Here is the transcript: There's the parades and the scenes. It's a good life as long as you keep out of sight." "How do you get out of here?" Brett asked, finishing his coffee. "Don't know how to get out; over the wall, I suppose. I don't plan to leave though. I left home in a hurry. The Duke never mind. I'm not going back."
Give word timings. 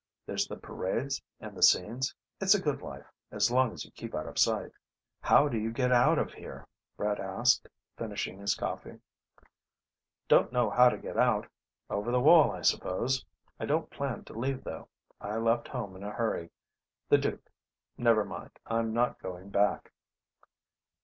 There's 0.25 0.47
the 0.47 0.57
parades 0.57 1.21
and 1.39 1.55
the 1.55 1.61
scenes. 1.61 2.15
It's 2.39 2.55
a 2.55 2.59
good 2.59 2.81
life 2.81 3.05
as 3.31 3.51
long 3.51 3.71
as 3.71 3.85
you 3.85 3.91
keep 3.91 4.15
out 4.15 4.25
of 4.25 4.39
sight." 4.39 4.71
"How 5.19 5.47
do 5.47 5.59
you 5.59 5.71
get 5.71 5.91
out 5.91 6.17
of 6.17 6.33
here?" 6.33 6.67
Brett 6.97 7.19
asked, 7.19 7.67
finishing 7.97 8.39
his 8.39 8.55
coffee. 8.55 8.97
"Don't 10.27 10.51
know 10.51 10.71
how 10.71 10.89
to 10.89 10.97
get 10.97 11.17
out; 11.17 11.45
over 11.87 12.11
the 12.11 12.19
wall, 12.19 12.49
I 12.51 12.63
suppose. 12.63 13.23
I 13.59 13.67
don't 13.67 13.91
plan 13.91 14.23
to 14.23 14.33
leave 14.33 14.63
though. 14.63 14.89
I 15.19 15.37
left 15.37 15.67
home 15.67 15.95
in 15.95 16.01
a 16.01 16.09
hurry. 16.09 16.49
The 17.09 17.19
Duke 17.19 17.51
never 17.95 18.25
mind. 18.25 18.57
I'm 18.65 18.93
not 18.95 19.19
going 19.21 19.51
back." 19.51 19.91